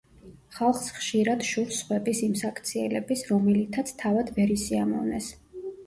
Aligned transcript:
ხალხს 0.53 0.87
ხშირად 0.95 1.45
შურს 1.51 1.77
სხვების 1.83 2.23
იმ 2.29 2.35
საქციელების, 2.41 3.25
რომელითაც 3.31 3.97
თავად 4.05 4.37
ვერ 4.41 4.59
ისიამოვნეს. 4.61 5.35